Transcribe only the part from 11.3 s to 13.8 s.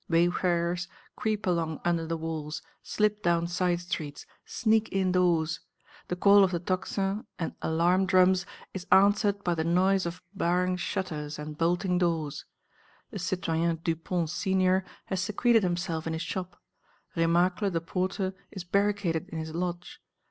and bolting doors. The citoyen